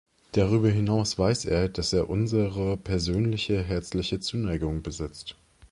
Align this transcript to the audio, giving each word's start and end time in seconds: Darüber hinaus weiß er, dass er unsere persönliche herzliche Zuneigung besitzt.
Darüber 0.31 0.69
hinaus 0.69 1.19
weiß 1.19 1.45
er, 1.45 1.69
dass 1.69 1.93
er 1.93 2.09
unsere 2.09 2.75
persönliche 2.75 3.61
herzliche 3.61 4.19
Zuneigung 4.19 4.81
besitzt. 4.81 5.35